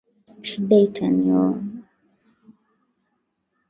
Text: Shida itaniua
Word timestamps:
Shida 0.47 0.77
itaniua 0.87 1.47